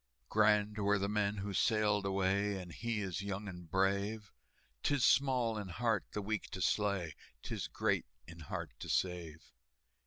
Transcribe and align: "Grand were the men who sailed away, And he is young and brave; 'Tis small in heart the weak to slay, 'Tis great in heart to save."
"Grand 0.29 0.79
were 0.79 0.97
the 0.97 1.07
men 1.07 1.37
who 1.37 1.53
sailed 1.53 2.07
away, 2.07 2.59
And 2.59 2.71
he 2.73 3.01
is 3.01 3.21
young 3.21 3.47
and 3.47 3.69
brave; 3.69 4.31
'Tis 4.81 5.05
small 5.05 5.59
in 5.59 5.67
heart 5.67 6.05
the 6.13 6.23
weak 6.23 6.49
to 6.53 6.59
slay, 6.59 7.13
'Tis 7.43 7.67
great 7.67 8.07
in 8.25 8.39
heart 8.39 8.71
to 8.79 8.89
save." 8.89 9.51